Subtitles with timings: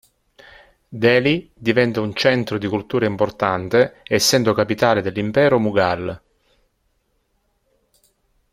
[0.89, 6.21] Delhi diventa un centro di cultura importante essendo capitale dell'Impero Mughal.